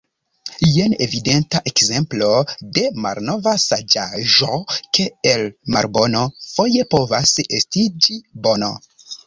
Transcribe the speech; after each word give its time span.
Jen 0.75 0.93
evidenta 1.05 1.59
ekzemplo 1.71 2.29
de 2.77 2.85
malnova 3.03 3.53
saĝaĵo, 3.65 4.57
ke 4.99 5.07
el 5.35 5.47
malbono 5.77 6.27
foje 6.49 6.89
povas 6.97 7.39
estiĝi 7.63 8.21
bono. 8.49 8.75